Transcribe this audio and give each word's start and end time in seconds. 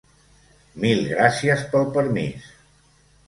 Mil 0.85 1.03
gràcies 1.11 1.63
pel 1.75 1.85
permís. 1.99 2.47